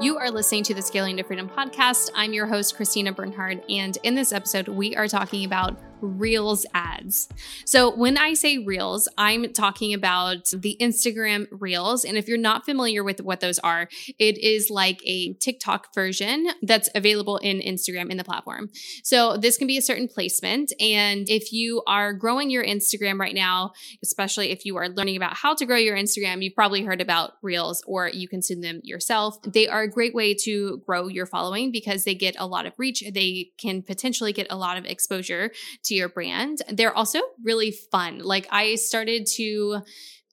You 0.00 0.16
are 0.16 0.30
listening 0.30 0.62
to 0.62 0.74
the 0.74 0.82
Scaling 0.82 1.16
to 1.16 1.24
Freedom 1.24 1.48
podcast. 1.48 2.10
I'm 2.14 2.32
your 2.32 2.46
host, 2.46 2.76
Christina 2.76 3.12
Bernhard. 3.12 3.60
And 3.68 3.98
in 4.04 4.14
this 4.14 4.32
episode, 4.32 4.68
we 4.68 4.94
are 4.94 5.08
talking 5.08 5.44
about 5.44 5.76
Reels 6.00 6.66
ads. 6.74 7.28
So, 7.64 7.94
when 7.94 8.16
I 8.16 8.34
say 8.34 8.58
Reels, 8.58 9.08
I'm 9.18 9.52
talking 9.52 9.94
about 9.94 10.50
the 10.52 10.76
Instagram 10.80 11.46
Reels. 11.50 12.04
And 12.04 12.16
if 12.16 12.28
you're 12.28 12.38
not 12.38 12.64
familiar 12.64 13.04
with 13.04 13.20
what 13.20 13.40
those 13.40 13.58
are, 13.60 13.88
it 14.18 14.38
is 14.38 14.70
like 14.70 15.00
a 15.04 15.34
TikTok 15.34 15.94
version 15.94 16.48
that's 16.62 16.88
available 16.94 17.36
in 17.38 17.60
Instagram 17.60 18.10
in 18.10 18.16
the 18.16 18.24
platform. 18.24 18.70
So, 19.02 19.36
this 19.36 19.56
can 19.56 19.66
be 19.66 19.78
a 19.78 19.82
certain 19.82 20.08
placement. 20.08 20.72
And 20.80 21.28
if 21.28 21.52
you 21.52 21.82
are 21.86 22.12
growing 22.12 22.50
your 22.50 22.64
Instagram 22.64 23.18
right 23.18 23.34
now, 23.34 23.72
especially 24.02 24.50
if 24.50 24.64
you 24.64 24.76
are 24.76 24.88
learning 24.88 25.16
about 25.16 25.34
how 25.36 25.54
to 25.54 25.66
grow 25.66 25.76
your 25.76 25.96
Instagram, 25.96 26.42
you've 26.42 26.54
probably 26.54 26.82
heard 26.82 27.00
about 27.00 27.32
Reels 27.42 27.82
or 27.86 28.08
you 28.08 28.28
consume 28.28 28.60
them 28.60 28.80
yourself. 28.82 29.40
They 29.42 29.68
are 29.68 29.82
a 29.82 29.90
great 29.90 30.14
way 30.14 30.34
to 30.34 30.78
grow 30.86 31.08
your 31.08 31.26
following 31.26 31.70
because 31.72 32.04
they 32.04 32.14
get 32.14 32.36
a 32.38 32.46
lot 32.46 32.66
of 32.66 32.72
reach. 32.78 33.02
They 33.12 33.50
can 33.58 33.82
potentially 33.82 34.32
get 34.32 34.46
a 34.50 34.56
lot 34.56 34.78
of 34.78 34.84
exposure 34.84 35.50
to 35.88 35.94
your 35.94 36.08
brand. 36.08 36.62
They're 36.70 36.96
also 36.96 37.20
really 37.42 37.72
fun. 37.72 38.18
Like 38.18 38.46
I 38.50 38.76
started 38.76 39.26
to 39.36 39.82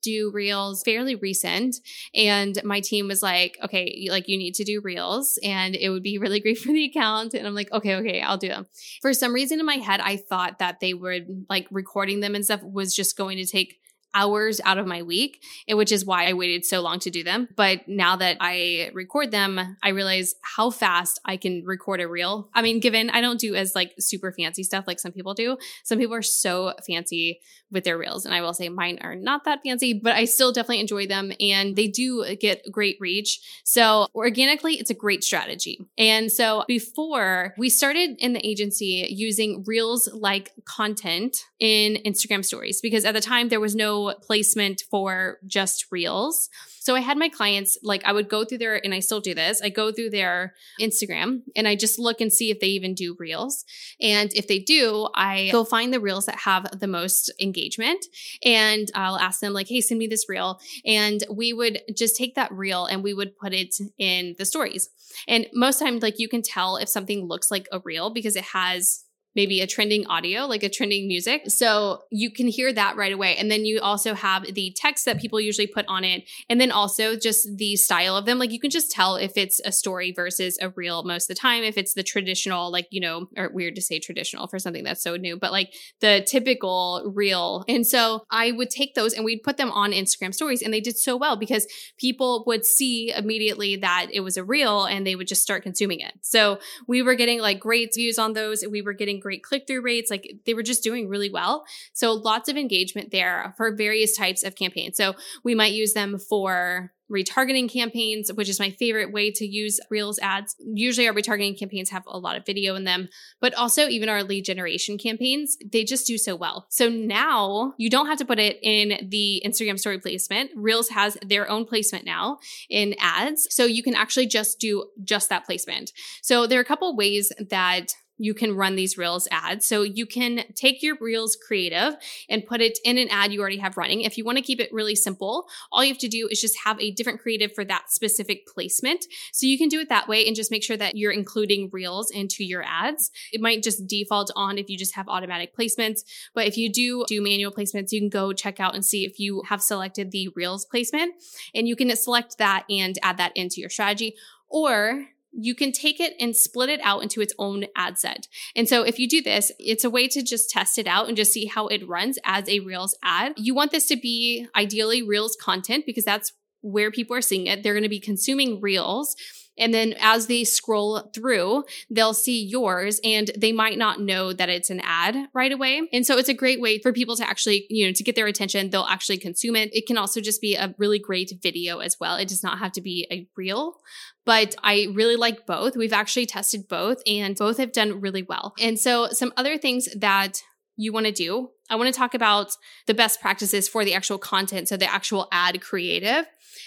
do 0.05 0.29
reels 0.31 0.83
fairly 0.83 1.15
recent 1.15 1.77
and 2.13 2.63
my 2.63 2.79
team 2.79 3.07
was 3.07 3.23
like 3.23 3.57
okay 3.63 4.07
like 4.11 4.27
you 4.27 4.37
need 4.37 4.53
to 4.53 4.63
do 4.63 4.79
reels 4.81 5.39
and 5.41 5.75
it 5.75 5.89
would 5.89 6.03
be 6.03 6.19
really 6.19 6.39
great 6.39 6.57
for 6.59 6.67
the 6.67 6.85
account 6.85 7.33
and 7.33 7.47
i'm 7.47 7.55
like 7.55 7.71
okay 7.71 7.95
okay 7.95 8.21
i'll 8.21 8.37
do 8.37 8.47
them 8.47 8.67
for 9.01 9.15
some 9.15 9.33
reason 9.33 9.59
in 9.59 9.65
my 9.65 9.77
head 9.77 9.99
i 10.01 10.15
thought 10.15 10.59
that 10.59 10.79
they 10.79 10.93
would 10.93 11.45
like 11.49 11.67
recording 11.71 12.19
them 12.19 12.35
and 12.35 12.45
stuff 12.45 12.61
was 12.61 12.95
just 12.95 13.17
going 13.17 13.37
to 13.37 13.47
take 13.47 13.79
hours 14.15 14.59
out 14.63 14.79
of 14.79 14.87
my 14.87 15.03
week, 15.03 15.43
which 15.69 15.91
is 15.91 16.05
why 16.05 16.25
I 16.27 16.33
waited 16.33 16.65
so 16.65 16.81
long 16.81 16.99
to 16.99 17.11
do 17.11 17.23
them. 17.23 17.49
But 17.55 17.87
now 17.87 18.15
that 18.15 18.37
I 18.39 18.89
record 18.93 19.31
them, 19.31 19.77
I 19.83 19.89
realize 19.89 20.33
how 20.41 20.71
fast 20.71 21.19
I 21.25 21.37
can 21.37 21.63
record 21.65 22.01
a 22.01 22.07
reel. 22.07 22.49
I 22.53 22.61
mean, 22.61 22.79
given 22.79 23.09
I 23.09 23.21
don't 23.21 23.39
do 23.39 23.53
as 23.55 23.75
like 23.75 23.93
super 23.99 24.31
fancy 24.31 24.63
stuff 24.63 24.85
like 24.87 24.99
some 24.99 25.11
people 25.11 25.33
do, 25.33 25.57
some 25.83 25.99
people 25.99 26.15
are 26.15 26.21
so 26.21 26.73
fancy 26.87 27.41
with 27.71 27.83
their 27.83 27.97
reels. 27.97 28.25
And 28.25 28.33
I 28.33 28.41
will 28.41 28.53
say 28.53 28.69
mine 28.69 28.99
are 29.01 29.15
not 29.15 29.43
that 29.45 29.59
fancy, 29.63 29.93
but 29.93 30.13
I 30.13 30.25
still 30.25 30.51
definitely 30.51 30.79
enjoy 30.79 31.07
them 31.07 31.33
and 31.39 31.75
they 31.75 31.87
do 31.87 32.35
get 32.39 32.61
great 32.71 32.97
reach. 32.99 33.39
So 33.63 34.07
organically, 34.15 34.75
it's 34.75 34.89
a 34.89 34.95
great 34.95 35.23
strategy. 35.23 35.79
And 35.97 36.31
so 36.31 36.63
before 36.67 37.53
we 37.57 37.69
started 37.69 38.15
in 38.19 38.33
the 38.33 38.47
agency 38.47 39.07
using 39.09 39.63
reels 39.65 40.07
like 40.13 40.51
content 40.65 41.37
in 41.59 41.97
Instagram 42.05 42.45
stories, 42.45 42.81
because 42.81 43.03
at 43.03 43.13
the 43.13 43.21
time 43.21 43.49
there 43.49 43.59
was 43.59 43.75
no 43.75 44.04
placement 44.21 44.83
for 44.89 45.39
just 45.45 45.85
reels. 45.91 46.49
So 46.79 46.95
I 46.95 46.99
had 46.99 47.17
my 47.17 47.29
clients, 47.29 47.77
like 47.81 48.03
I 48.05 48.11
would 48.11 48.29
go 48.29 48.45
through 48.45 48.59
their, 48.59 48.83
and 48.83 48.93
I 48.93 48.99
still 48.99 49.19
do 49.19 49.33
this, 49.33 49.59
I 49.61 49.69
go 49.69 49.91
through 49.91 50.11
their 50.11 50.53
Instagram 50.79 51.41
and 51.55 51.67
I 51.67 51.75
just 51.75 51.97
look 51.97 52.21
and 52.21 52.31
see 52.31 52.51
if 52.51 52.59
they 52.59 52.67
even 52.67 52.93
do 52.93 53.15
reels. 53.17 53.65
And 53.99 54.31
if 54.33 54.47
they 54.47 54.59
do, 54.59 55.09
I 55.15 55.49
go 55.51 55.63
find 55.63 55.91
the 55.91 55.99
reels 55.99 56.27
that 56.27 56.39
have 56.39 56.79
the 56.79 56.87
most 56.87 57.31
engagement 57.41 58.05
and 58.43 58.91
I'll 58.93 59.17
ask 59.17 59.39
them, 59.39 59.53
like, 59.53 59.67
hey, 59.67 59.81
send 59.81 59.97
me 59.97 60.05
this 60.05 60.29
reel. 60.29 60.59
And 60.85 61.23
we 61.31 61.53
would 61.53 61.81
just 61.95 62.15
take 62.15 62.35
that 62.35 62.51
reel 62.51 62.85
and 62.85 63.03
we 63.03 63.15
would 63.15 63.37
put 63.37 63.53
it 63.53 63.75
in 63.97 64.35
the 64.37 64.45
stories. 64.45 64.89
And 65.27 65.47
most 65.53 65.79
times, 65.79 66.03
like, 66.03 66.19
you 66.19 66.27
can 66.27 66.41
tell 66.41 66.77
if 66.77 66.89
something 66.89 67.25
looks 67.25 67.49
like 67.49 67.67
a 67.71 67.79
reel 67.79 68.11
because 68.11 68.35
it 68.35 68.43
has 68.43 69.04
maybe 69.35 69.61
a 69.61 69.67
trending 69.67 70.07
audio, 70.07 70.45
like 70.45 70.63
a 70.63 70.69
trending 70.69 71.07
music. 71.07 71.49
So 71.49 72.03
you 72.11 72.31
can 72.31 72.47
hear 72.47 72.71
that 72.73 72.95
right 72.95 73.11
away. 73.11 73.35
And 73.35 73.51
then 73.51 73.65
you 73.65 73.79
also 73.81 74.13
have 74.13 74.53
the 74.53 74.73
text 74.75 75.05
that 75.05 75.19
people 75.19 75.39
usually 75.39 75.67
put 75.67 75.85
on 75.87 76.03
it. 76.03 76.23
And 76.49 76.59
then 76.59 76.71
also 76.71 77.15
just 77.15 77.57
the 77.57 77.75
style 77.75 78.15
of 78.15 78.25
them. 78.25 78.39
Like 78.39 78.51
you 78.51 78.59
can 78.59 78.71
just 78.71 78.91
tell 78.91 79.15
if 79.15 79.33
it's 79.35 79.59
a 79.65 79.71
story 79.71 80.11
versus 80.11 80.57
a 80.61 80.69
reel 80.69 81.03
most 81.03 81.29
of 81.29 81.35
the 81.35 81.39
time. 81.39 81.63
If 81.63 81.77
it's 81.77 81.93
the 81.93 82.03
traditional, 82.03 82.71
like, 82.71 82.87
you 82.91 83.01
know, 83.01 83.27
or 83.37 83.49
weird 83.53 83.75
to 83.75 83.81
say 83.81 83.99
traditional 83.99 84.47
for 84.47 84.59
something 84.59 84.83
that's 84.83 85.03
so 85.03 85.15
new, 85.15 85.37
but 85.37 85.51
like 85.51 85.73
the 85.99 86.25
typical 86.27 87.11
reel. 87.13 87.65
And 87.67 87.85
so 87.85 88.23
I 88.31 88.51
would 88.51 88.69
take 88.69 88.95
those 88.95 89.13
and 89.13 89.25
we'd 89.25 89.43
put 89.43 89.57
them 89.57 89.71
on 89.71 89.91
Instagram 89.91 90.33
stories. 90.33 90.61
And 90.61 90.73
they 90.73 90.81
did 90.81 90.97
so 90.97 91.17
well 91.17 91.35
because 91.35 91.67
people 91.97 92.43
would 92.47 92.65
see 92.65 93.11
immediately 93.11 93.75
that 93.77 94.07
it 94.13 94.21
was 94.21 94.37
a 94.37 94.43
reel 94.43 94.85
and 94.85 95.05
they 95.05 95.15
would 95.15 95.27
just 95.27 95.41
start 95.41 95.63
consuming 95.63 95.99
it. 95.99 96.13
So 96.21 96.59
we 96.87 97.01
were 97.01 97.15
getting 97.15 97.41
like 97.41 97.59
great 97.59 97.93
views 97.93 98.17
on 98.17 98.33
those. 98.33 98.63
We 98.65 98.81
were 98.81 98.93
getting 98.93 99.19
great 99.25 99.41
click 99.41 99.65
through 99.65 99.81
rates. 99.81 100.11
Like 100.11 100.35
they 100.45 100.53
were 100.53 100.61
just 100.61 100.83
doing 100.83 101.09
really 101.09 101.31
well. 101.31 101.65
So 101.93 102.13
lots 102.13 102.47
of 102.47 102.57
engagement 102.57 103.09
there 103.09 103.55
for 103.57 103.75
various 103.75 104.15
types 104.15 104.43
of 104.43 104.55
campaigns. 104.55 104.97
So 104.97 105.15
we 105.43 105.55
might 105.55 105.73
use 105.73 105.93
them 105.93 106.19
for 106.19 106.91
retargeting 107.11 107.71
campaigns, 107.71 108.31
which 108.33 108.49
is 108.49 108.59
my 108.59 108.69
favorite 108.71 109.11
way 109.11 109.31
to 109.31 109.45
use 109.45 109.79
Reels 109.89 110.19
ads. 110.19 110.55
Usually 110.59 111.07
our 111.07 111.13
retargeting 111.13 111.57
campaigns 111.57 111.89
have 111.89 112.03
a 112.07 112.17
lot 112.17 112.35
of 112.35 112.45
video 112.45 112.75
in 112.75 112.83
them, 112.83 113.09
but 113.39 113.53
also 113.53 113.87
even 113.87 114.09
our 114.09 114.23
lead 114.23 114.45
generation 114.45 114.97
campaigns, 114.97 115.57
they 115.71 115.83
just 115.83 116.07
do 116.07 116.17
so 116.17 116.35
well. 116.35 116.65
So 116.69 116.89
now 116.89 117.73
you 117.77 117.89
don't 117.89 118.07
have 118.07 118.17
to 118.19 118.25
put 118.25 118.39
it 118.39 118.57
in 118.61 119.07
the 119.09 119.41
Instagram 119.45 119.79
story 119.79 119.99
placement. 119.99 120.51
Reels 120.55 120.89
has 120.89 121.17
their 121.25 121.49
own 121.49 121.65
placement 121.65 122.05
now 122.05 122.39
in 122.69 122.95
ads. 122.99 123.47
So 123.51 123.65
you 123.65 123.83
can 123.83 123.95
actually 123.95 124.27
just 124.27 124.59
do 124.59 124.89
just 125.03 125.29
that 125.29 125.45
placement. 125.45 125.91
So 126.21 126.47
there 126.47 126.59
are 126.59 126.63
a 126.63 126.65
couple 126.65 126.95
ways 126.95 127.31
that 127.49 127.95
you 128.17 128.33
can 128.33 128.55
run 128.55 128.75
these 128.75 128.97
Reels 128.97 129.27
ads. 129.31 129.65
So 129.65 129.83
you 129.83 130.05
can 130.05 130.43
take 130.55 130.81
your 130.81 130.97
Reels 130.99 131.35
creative 131.35 131.95
and 132.29 132.45
put 132.45 132.61
it 132.61 132.77
in 132.83 132.97
an 132.97 133.09
ad 133.09 133.33
you 133.33 133.41
already 133.41 133.57
have 133.57 133.77
running. 133.77 134.01
If 134.01 134.17
you 134.17 134.23
want 134.23 134.37
to 134.37 134.43
keep 134.43 134.59
it 134.59 134.71
really 134.71 134.95
simple, 134.95 135.47
all 135.71 135.83
you 135.83 135.91
have 135.91 135.99
to 135.99 136.07
do 136.07 136.27
is 136.29 136.41
just 136.41 136.57
have 136.63 136.79
a 136.79 136.91
different 136.91 137.21
creative 137.21 137.53
for 137.53 137.65
that 137.65 137.91
specific 137.91 138.47
placement. 138.47 139.05
So 139.33 139.45
you 139.45 139.57
can 139.57 139.69
do 139.69 139.79
it 139.79 139.89
that 139.89 140.07
way 140.07 140.25
and 140.25 140.35
just 140.35 140.51
make 140.51 140.63
sure 140.63 140.77
that 140.77 140.95
you're 140.95 141.11
including 141.11 141.69
Reels 141.71 142.11
into 142.11 142.43
your 142.43 142.63
ads. 142.63 143.11
It 143.31 143.41
might 143.41 143.63
just 143.63 143.87
default 143.87 144.31
on 144.35 144.57
if 144.57 144.69
you 144.69 144.77
just 144.77 144.95
have 144.95 145.09
automatic 145.09 145.55
placements. 145.55 146.03
But 146.33 146.47
if 146.47 146.57
you 146.57 146.71
do 146.71 147.05
do 147.07 147.21
manual 147.21 147.51
placements, 147.51 147.91
you 147.91 147.99
can 147.99 148.09
go 148.09 148.33
check 148.33 148.59
out 148.59 148.75
and 148.75 148.85
see 148.85 149.05
if 149.05 149.19
you 149.19 149.43
have 149.47 149.61
selected 149.61 150.11
the 150.11 150.29
Reels 150.35 150.65
placement 150.65 151.15
and 151.53 151.67
you 151.67 151.75
can 151.75 151.93
select 151.95 152.37
that 152.37 152.65
and 152.69 152.97
add 153.03 153.17
that 153.17 153.35
into 153.35 153.61
your 153.61 153.69
strategy. 153.69 154.15
Or 154.47 155.05
you 155.37 155.53
can 155.53 155.71
take 155.71 155.99
it 155.99 156.13
and 156.19 156.35
split 156.35 156.69
it 156.69 156.79
out 156.83 157.03
into 157.03 157.21
its 157.21 157.33
own 157.37 157.65
ad 157.75 157.97
set. 157.97 158.27
And 158.55 158.67
so 158.67 158.83
if 158.83 158.99
you 158.99 159.07
do 159.07 159.21
this, 159.21 159.51
it's 159.59 159.83
a 159.83 159.89
way 159.89 160.07
to 160.07 160.23
just 160.23 160.49
test 160.49 160.77
it 160.77 160.87
out 160.87 161.07
and 161.07 161.17
just 161.17 161.33
see 161.33 161.45
how 161.45 161.67
it 161.67 161.87
runs 161.87 162.17
as 162.23 162.47
a 162.47 162.59
Reels 162.59 162.97
ad. 163.03 163.33
You 163.37 163.53
want 163.53 163.71
this 163.71 163.87
to 163.87 163.97
be 163.97 164.47
ideally 164.55 165.01
Reels 165.01 165.37
content 165.39 165.85
because 165.85 166.05
that's 166.05 166.31
where 166.61 166.89
people 166.89 167.15
are 167.15 167.21
seeing 167.21 167.47
it. 167.47 167.63
They're 167.63 167.73
going 167.73 167.83
to 167.83 167.89
be 167.89 167.99
consuming 167.99 168.59
Reels. 168.61 169.15
And 169.57 169.73
then 169.73 169.95
as 169.99 170.27
they 170.27 170.43
scroll 170.43 171.09
through, 171.13 171.63
they'll 171.89 172.13
see 172.13 172.43
yours 172.43 172.99
and 173.03 173.31
they 173.37 173.51
might 173.51 173.77
not 173.77 174.01
know 174.01 174.33
that 174.33 174.49
it's 174.49 174.69
an 174.69 174.81
ad 174.83 175.29
right 175.33 175.51
away. 175.51 175.87
And 175.93 176.05
so 176.05 176.17
it's 176.17 176.29
a 176.29 176.33
great 176.33 176.61
way 176.61 176.79
for 176.79 176.91
people 176.91 177.15
to 177.15 177.27
actually, 177.27 177.65
you 177.69 177.85
know, 177.85 177.93
to 177.93 178.03
get 178.03 178.15
their 178.15 178.27
attention. 178.27 178.69
They'll 178.69 178.83
actually 178.83 179.17
consume 179.17 179.55
it. 179.55 179.73
It 179.73 179.87
can 179.87 179.97
also 179.97 180.21
just 180.21 180.41
be 180.41 180.55
a 180.55 180.75
really 180.77 180.99
great 180.99 181.31
video 181.41 181.79
as 181.79 181.97
well. 181.99 182.17
It 182.17 182.27
does 182.27 182.43
not 182.43 182.59
have 182.59 182.73
to 182.73 182.81
be 182.81 183.07
a 183.11 183.27
reel, 183.35 183.79
but 184.25 184.55
I 184.63 184.87
really 184.93 185.15
like 185.15 185.45
both. 185.45 185.75
We've 185.75 185.93
actually 185.93 186.25
tested 186.25 186.67
both 186.67 187.01
and 187.07 187.35
both 187.35 187.57
have 187.57 187.71
done 187.71 188.01
really 188.01 188.23
well. 188.23 188.53
And 188.59 188.79
so 188.79 189.07
some 189.09 189.33
other 189.37 189.57
things 189.57 189.87
that 189.95 190.41
you 190.75 190.91
want 190.91 191.05
to 191.05 191.11
do. 191.11 191.51
I 191.69 191.75
want 191.75 191.93
to 191.93 191.97
talk 191.97 192.13
about 192.13 192.55
the 192.85 192.93
best 192.93 193.21
practices 193.21 193.67
for 193.67 193.83
the 193.83 193.93
actual 193.93 194.17
content. 194.17 194.67
So 194.69 194.77
the 194.77 194.91
actual 194.91 195.27
ad 195.31 195.61
creative. 195.61 196.25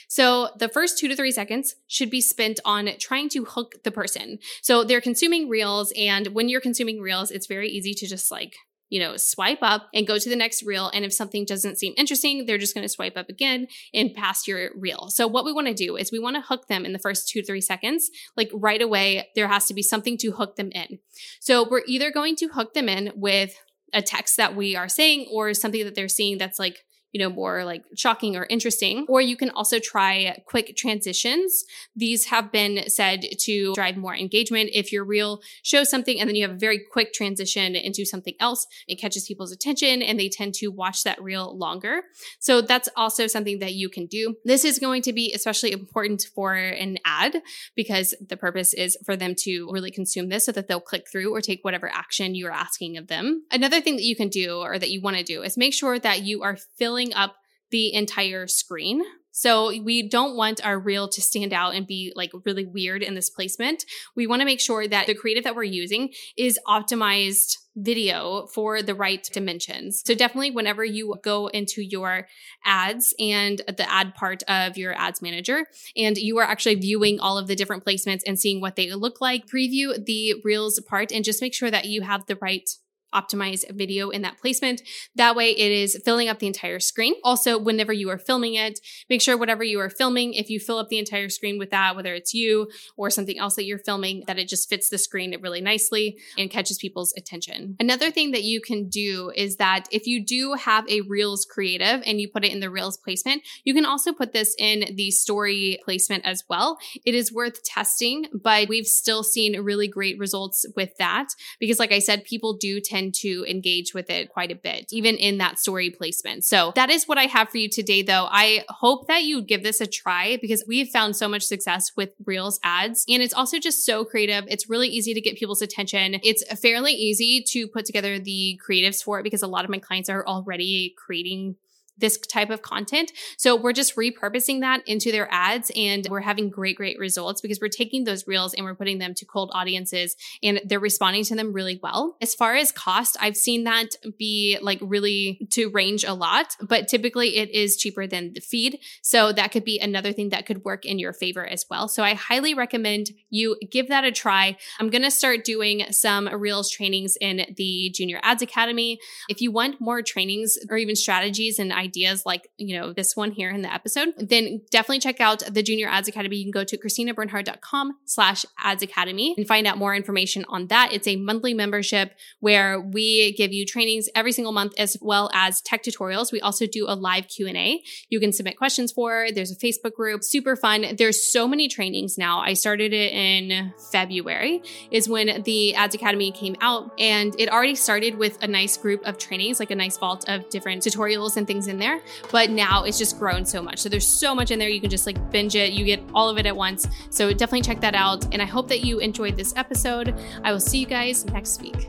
So 0.08 0.50
the 0.58 0.68
first 0.68 0.98
two 0.98 1.08
to 1.08 1.16
three 1.16 1.30
seconds 1.30 1.76
should 1.86 2.10
be 2.10 2.20
spent 2.20 2.60
on 2.64 2.88
trying 2.98 3.28
to 3.30 3.44
hook 3.44 3.76
the 3.84 3.90
person. 3.90 4.38
So 4.62 4.84
they're 4.84 5.00
consuming 5.00 5.48
reels. 5.48 5.92
And 5.96 6.28
when 6.28 6.48
you're 6.48 6.60
consuming 6.60 7.00
reels, 7.00 7.30
it's 7.30 7.46
very 7.46 7.68
easy 7.68 7.94
to 7.94 8.06
just 8.06 8.30
like 8.30 8.56
you 8.90 9.00
know, 9.00 9.16
swipe 9.16 9.58
up 9.62 9.88
and 9.92 10.06
go 10.06 10.18
to 10.18 10.28
the 10.28 10.36
next 10.36 10.62
reel. 10.62 10.90
And 10.94 11.04
if 11.04 11.12
something 11.12 11.44
doesn't 11.44 11.78
seem 11.78 11.94
interesting, 11.96 12.46
they're 12.46 12.58
just 12.58 12.74
going 12.74 12.84
to 12.84 12.88
swipe 12.88 13.16
up 13.16 13.28
again 13.28 13.68
and 13.92 14.14
pass 14.14 14.48
your 14.48 14.70
reel. 14.76 15.08
So 15.10 15.26
what 15.26 15.44
we 15.44 15.52
want 15.52 15.66
to 15.66 15.74
do 15.74 15.96
is 15.96 16.10
we 16.10 16.18
want 16.18 16.36
to 16.36 16.42
hook 16.42 16.68
them 16.68 16.84
in 16.84 16.92
the 16.92 16.98
first 16.98 17.28
two 17.28 17.40
to 17.40 17.46
three 17.46 17.60
seconds. 17.60 18.10
Like 18.36 18.50
right 18.52 18.80
away, 18.80 19.28
there 19.34 19.48
has 19.48 19.66
to 19.66 19.74
be 19.74 19.82
something 19.82 20.16
to 20.18 20.32
hook 20.32 20.56
them 20.56 20.70
in. 20.72 20.98
So 21.40 21.68
we're 21.68 21.82
either 21.86 22.10
going 22.10 22.36
to 22.36 22.48
hook 22.48 22.74
them 22.74 22.88
in 22.88 23.12
with 23.14 23.54
a 23.92 24.02
text 24.02 24.36
that 24.36 24.54
we 24.54 24.76
are 24.76 24.88
saying 24.88 25.26
or 25.32 25.54
something 25.54 25.84
that 25.84 25.94
they're 25.94 26.08
seeing 26.08 26.38
that's 26.38 26.58
like 26.58 26.84
you 27.12 27.20
know, 27.20 27.30
more 27.30 27.64
like 27.64 27.82
shocking 27.96 28.36
or 28.36 28.46
interesting. 28.50 29.06
Or 29.08 29.20
you 29.20 29.36
can 29.36 29.50
also 29.50 29.78
try 29.78 30.42
quick 30.46 30.76
transitions. 30.76 31.64
These 31.96 32.26
have 32.26 32.52
been 32.52 32.88
said 32.88 33.24
to 33.40 33.74
drive 33.74 33.96
more 33.96 34.14
engagement. 34.14 34.70
If 34.72 34.92
your 34.92 35.04
reel 35.04 35.40
shows 35.62 35.88
something 35.90 36.20
and 36.20 36.28
then 36.28 36.36
you 36.36 36.46
have 36.46 36.56
a 36.56 36.58
very 36.58 36.80
quick 36.92 37.12
transition 37.12 37.74
into 37.74 38.04
something 38.04 38.34
else, 38.40 38.66
it 38.86 38.96
catches 38.96 39.26
people's 39.26 39.52
attention 39.52 40.02
and 40.02 40.18
they 40.18 40.28
tend 40.28 40.54
to 40.54 40.68
watch 40.68 41.04
that 41.04 41.20
reel 41.22 41.56
longer. 41.56 42.02
So 42.40 42.60
that's 42.60 42.88
also 42.96 43.26
something 43.26 43.58
that 43.60 43.74
you 43.74 43.88
can 43.88 44.06
do. 44.06 44.36
This 44.44 44.64
is 44.64 44.78
going 44.78 45.02
to 45.02 45.12
be 45.12 45.32
especially 45.34 45.72
important 45.72 46.26
for 46.34 46.54
an 46.54 46.98
ad 47.04 47.36
because 47.74 48.14
the 48.26 48.36
purpose 48.36 48.74
is 48.74 48.98
for 49.04 49.16
them 49.16 49.34
to 49.38 49.68
really 49.70 49.90
consume 49.90 50.28
this 50.28 50.44
so 50.44 50.52
that 50.52 50.68
they'll 50.68 50.80
click 50.80 51.06
through 51.10 51.34
or 51.34 51.40
take 51.40 51.64
whatever 51.64 51.88
action 51.88 52.34
you're 52.34 52.52
asking 52.52 52.96
of 52.96 53.06
them. 53.06 53.44
Another 53.50 53.80
thing 53.80 53.96
that 53.96 54.04
you 54.04 54.16
can 54.16 54.28
do 54.28 54.58
or 54.58 54.78
that 54.78 54.90
you 54.90 55.00
want 55.00 55.16
to 55.16 55.22
do 55.22 55.42
is 55.42 55.56
make 55.56 55.72
sure 55.72 55.98
that 55.98 56.22
you 56.22 56.42
are 56.42 56.56
filling 56.76 56.97
filling 56.98 57.14
up 57.14 57.36
the 57.70 57.94
entire 57.94 58.46
screen 58.46 59.02
So 59.38 59.80
we 59.82 60.08
don't 60.08 60.34
want 60.34 60.66
our 60.66 60.80
reel 60.80 61.08
to 61.10 61.20
stand 61.22 61.52
out 61.52 61.76
and 61.76 61.86
be 61.86 62.12
like 62.16 62.32
really 62.44 62.66
weird 62.66 63.04
in 63.04 63.14
this 63.14 63.30
placement. 63.30 63.84
We 64.16 64.26
want 64.26 64.40
to 64.40 64.46
make 64.46 64.58
sure 64.58 64.88
that 64.88 65.06
the 65.06 65.14
creative 65.14 65.44
that 65.44 65.54
we're 65.54 65.62
using 65.62 66.10
is 66.36 66.58
optimized 66.66 67.56
video 67.76 68.48
for 68.52 68.82
the 68.82 68.96
right 68.96 69.22
dimensions. 69.32 70.02
So 70.04 70.16
definitely 70.16 70.50
whenever 70.50 70.84
you 70.84 71.14
go 71.22 71.46
into 71.46 71.82
your 71.82 72.26
ads 72.64 73.14
and 73.20 73.62
the 73.68 73.88
ad 73.88 74.16
part 74.16 74.42
of 74.48 74.76
your 74.76 74.92
ads 74.98 75.22
manager 75.22 75.66
and 75.96 76.18
you 76.18 76.38
are 76.38 76.44
actually 76.44 76.74
viewing 76.74 77.20
all 77.20 77.38
of 77.38 77.46
the 77.46 77.54
different 77.54 77.84
placements 77.84 78.22
and 78.26 78.40
seeing 78.40 78.60
what 78.60 78.74
they 78.74 78.90
look 78.90 79.20
like, 79.20 79.46
preview 79.46 80.04
the 80.04 80.34
reels 80.42 80.80
part 80.80 81.12
and 81.12 81.24
just 81.24 81.40
make 81.40 81.54
sure 81.54 81.70
that 81.70 81.84
you 81.84 82.02
have 82.02 82.26
the 82.26 82.36
right 82.42 82.68
optimize 83.14 83.64
video 83.74 84.10
in 84.10 84.22
that 84.22 84.38
placement. 84.38 84.82
That 85.16 85.36
way 85.36 85.50
it 85.50 85.72
is 85.72 86.00
filling 86.04 86.28
up 86.28 86.38
the 86.38 86.46
entire 86.46 86.80
screen. 86.80 87.14
Also, 87.24 87.58
whenever 87.58 87.92
you 87.92 88.10
are 88.10 88.18
filming 88.18 88.54
it, 88.54 88.80
make 89.08 89.22
sure 89.22 89.36
whatever 89.36 89.64
you 89.64 89.80
are 89.80 89.90
filming, 89.90 90.34
if 90.34 90.50
you 90.50 90.60
fill 90.60 90.78
up 90.78 90.88
the 90.88 90.98
entire 90.98 91.28
screen 91.28 91.58
with 91.58 91.70
that, 91.70 91.96
whether 91.96 92.14
it's 92.14 92.34
you 92.34 92.68
or 92.96 93.10
something 93.10 93.38
else 93.38 93.56
that 93.56 93.64
you're 93.64 93.78
filming, 93.78 94.24
that 94.26 94.38
it 94.38 94.48
just 94.48 94.68
fits 94.68 94.90
the 94.90 94.98
screen 94.98 95.34
really 95.40 95.60
nicely 95.60 96.18
and 96.36 96.50
catches 96.50 96.78
people's 96.78 97.14
attention. 97.16 97.76
Another 97.80 98.10
thing 98.10 98.32
that 98.32 98.44
you 98.44 98.60
can 98.60 98.88
do 98.88 99.32
is 99.34 99.56
that 99.56 99.86
if 99.90 100.06
you 100.06 100.24
do 100.24 100.54
have 100.54 100.88
a 100.88 101.00
Reels 101.02 101.44
creative 101.44 102.02
and 102.04 102.20
you 102.20 102.28
put 102.28 102.44
it 102.44 102.52
in 102.52 102.60
the 102.60 102.70
Reels 102.70 102.96
placement, 102.96 103.42
you 103.64 103.74
can 103.74 103.86
also 103.86 104.12
put 104.12 104.32
this 104.32 104.54
in 104.58 104.94
the 104.94 105.10
story 105.10 105.78
placement 105.84 106.24
as 106.26 106.44
well. 106.48 106.78
It 107.04 107.14
is 107.14 107.32
worth 107.32 107.62
testing, 107.62 108.26
but 108.32 108.68
we've 108.68 108.86
still 108.86 109.22
seen 109.22 109.60
really 109.60 109.88
great 109.88 110.18
results 110.18 110.66
with 110.76 110.96
that 110.98 111.28
because 111.58 111.78
like 111.78 111.92
I 111.92 111.98
said, 111.98 112.24
people 112.24 112.54
do 112.54 112.80
tend 112.80 112.97
tend 112.98 113.14
to 113.14 113.44
engage 113.48 113.94
with 113.94 114.10
it 114.10 114.28
quite 114.28 114.50
a 114.50 114.54
bit, 114.54 114.86
even 114.92 115.16
in 115.16 115.38
that 115.38 115.58
story 115.58 115.90
placement. 115.90 116.44
So 116.44 116.72
that 116.74 116.90
is 116.90 117.06
what 117.06 117.18
I 117.18 117.24
have 117.24 117.50
for 117.50 117.58
you 117.58 117.68
today, 117.68 118.02
though. 118.02 118.26
I 118.30 118.64
hope 118.68 119.06
that 119.08 119.24
you 119.24 119.42
give 119.42 119.62
this 119.62 119.80
a 119.80 119.86
try 119.86 120.38
because 120.40 120.64
we've 120.66 120.88
found 120.88 121.16
so 121.16 121.28
much 121.28 121.44
success 121.44 121.92
with 121.96 122.10
Reels 122.24 122.58
ads. 122.62 123.04
And 123.08 123.22
it's 123.22 123.34
also 123.34 123.58
just 123.58 123.84
so 123.84 124.04
creative. 124.04 124.44
It's 124.48 124.68
really 124.68 124.88
easy 124.88 125.14
to 125.14 125.20
get 125.20 125.36
people's 125.36 125.62
attention. 125.62 126.16
It's 126.22 126.44
fairly 126.60 126.92
easy 126.92 127.42
to 127.48 127.68
put 127.68 127.84
together 127.84 128.18
the 128.18 128.60
creatives 128.66 129.02
for 129.02 129.20
it 129.20 129.22
because 129.22 129.42
a 129.42 129.46
lot 129.46 129.64
of 129.64 129.70
my 129.70 129.78
clients 129.78 130.08
are 130.08 130.26
already 130.26 130.94
creating 130.96 131.56
this 131.98 132.18
type 132.18 132.50
of 132.50 132.62
content. 132.62 133.12
So 133.36 133.56
we're 133.56 133.72
just 133.72 133.96
repurposing 133.96 134.60
that 134.60 134.86
into 134.86 135.12
their 135.12 135.28
ads 135.30 135.70
and 135.76 136.06
we're 136.08 136.20
having 136.20 136.50
great, 136.50 136.76
great 136.76 136.98
results 136.98 137.40
because 137.40 137.60
we're 137.60 137.68
taking 137.68 138.04
those 138.04 138.26
reels 138.26 138.54
and 138.54 138.64
we're 138.64 138.74
putting 138.74 138.98
them 138.98 139.14
to 139.14 139.24
cold 139.24 139.50
audiences 139.52 140.16
and 140.42 140.60
they're 140.64 140.80
responding 140.80 141.24
to 141.24 141.34
them 141.34 141.52
really 141.52 141.78
well. 141.82 142.16
As 142.20 142.34
far 142.34 142.54
as 142.54 142.72
cost, 142.72 143.16
I've 143.20 143.36
seen 143.36 143.64
that 143.64 143.96
be 144.18 144.58
like 144.62 144.78
really 144.80 145.46
to 145.50 145.68
range 145.70 146.04
a 146.04 146.14
lot, 146.14 146.56
but 146.60 146.88
typically 146.88 147.36
it 147.36 147.50
is 147.50 147.76
cheaper 147.76 148.06
than 148.06 148.32
the 148.32 148.40
feed. 148.40 148.78
So 149.02 149.32
that 149.32 149.50
could 149.50 149.64
be 149.64 149.78
another 149.78 150.12
thing 150.12 150.30
that 150.30 150.46
could 150.46 150.64
work 150.64 150.84
in 150.84 150.98
your 150.98 151.12
favor 151.12 151.46
as 151.46 151.66
well. 151.68 151.88
So 151.88 152.02
I 152.02 152.14
highly 152.14 152.54
recommend 152.54 153.10
you 153.30 153.56
give 153.70 153.88
that 153.88 154.04
a 154.04 154.12
try. 154.12 154.56
I'm 154.78 154.90
going 154.90 155.02
to 155.02 155.10
start 155.10 155.44
doing 155.44 155.86
some 155.90 156.28
reels 156.28 156.70
trainings 156.70 157.16
in 157.20 157.54
the 157.56 157.90
Junior 157.94 158.20
Ads 158.22 158.42
Academy. 158.42 158.98
If 159.28 159.40
you 159.40 159.50
want 159.50 159.80
more 159.80 160.02
trainings 160.02 160.58
or 160.70 160.76
even 160.76 160.96
strategies 160.96 161.58
and 161.58 161.72
ideas, 161.72 161.87
ideas 161.88 162.24
like, 162.24 162.48
you 162.56 162.78
know, 162.78 162.92
this 162.92 163.16
one 163.16 163.32
here 163.32 163.50
in 163.50 163.62
the 163.62 163.72
episode, 163.72 164.14
then 164.18 164.62
definitely 164.70 165.00
check 165.00 165.20
out 165.20 165.42
the 165.50 165.62
Junior 165.62 165.88
Ads 165.88 166.08
Academy. 166.08 166.36
You 166.36 166.44
can 166.44 166.52
go 166.52 166.64
to 166.64 166.78
christinabernhard.com 166.78 167.98
slash 168.04 168.44
ads 168.58 168.82
academy 168.82 169.34
and 169.36 169.46
find 169.46 169.66
out 169.66 169.78
more 169.78 169.94
information 169.94 170.44
on 170.48 170.68
that. 170.68 170.92
It's 170.92 171.06
a 171.06 171.16
monthly 171.16 171.54
membership 171.54 172.12
where 172.40 172.80
we 172.80 173.32
give 173.32 173.52
you 173.52 173.64
trainings 173.66 174.08
every 174.14 174.32
single 174.32 174.52
month 174.52 174.74
as 174.78 174.96
well 175.00 175.30
as 175.32 175.60
tech 175.60 175.82
tutorials. 175.82 176.32
We 176.32 176.40
also 176.40 176.66
do 176.66 176.86
a 176.88 176.94
live 176.94 177.28
Q&A 177.28 177.82
you 178.08 178.20
can 178.20 178.32
submit 178.32 178.56
questions 178.56 178.92
for. 178.92 179.28
There's 179.34 179.50
a 179.50 179.56
Facebook 179.56 179.94
group, 179.94 180.24
super 180.24 180.56
fun. 180.56 180.96
There's 180.96 181.30
so 181.30 181.46
many 181.48 181.68
trainings 181.68 182.18
now. 182.18 182.40
I 182.40 182.54
started 182.54 182.92
it 182.92 183.12
in 183.12 183.72
February 183.92 184.62
is 184.90 185.08
when 185.08 185.42
the 185.42 185.74
Ads 185.74 185.94
Academy 185.94 186.30
came 186.30 186.56
out 186.60 186.92
and 186.98 187.34
it 187.38 187.50
already 187.50 187.74
started 187.74 188.16
with 188.16 188.42
a 188.42 188.46
nice 188.46 188.76
group 188.76 189.06
of 189.06 189.18
trainings, 189.18 189.60
like 189.60 189.70
a 189.70 189.76
nice 189.76 189.98
vault 189.98 190.28
of 190.28 190.48
different 190.48 190.82
tutorials 190.82 191.36
and 191.36 191.46
things 191.46 191.68
in 191.78 191.80
there, 191.80 192.00
but 192.32 192.50
now 192.50 192.84
it's 192.84 192.98
just 192.98 193.18
grown 193.18 193.44
so 193.44 193.62
much. 193.62 193.78
So 193.78 193.88
there's 193.88 194.06
so 194.06 194.34
much 194.34 194.50
in 194.50 194.58
there. 194.58 194.68
You 194.68 194.80
can 194.80 194.90
just 194.90 195.06
like 195.06 195.30
binge 195.30 195.54
it. 195.54 195.72
You 195.72 195.84
get 195.84 196.00
all 196.12 196.28
of 196.28 196.38
it 196.38 196.46
at 196.46 196.56
once. 196.56 196.86
So 197.10 197.30
definitely 197.32 197.62
check 197.62 197.80
that 197.80 197.94
out. 197.94 198.26
And 198.32 198.42
I 198.42 198.46
hope 198.46 198.68
that 198.68 198.84
you 198.84 198.98
enjoyed 198.98 199.36
this 199.36 199.54
episode. 199.56 200.14
I 200.42 200.52
will 200.52 200.60
see 200.60 200.78
you 200.78 200.86
guys 200.86 201.24
next 201.26 201.62
week. 201.62 201.88